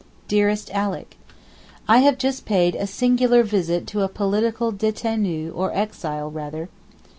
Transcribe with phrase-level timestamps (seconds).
[0.27, 1.15] DEAREST ALICK,
[1.87, 6.69] I have just paid a singular visit to a political detenu or exile rather.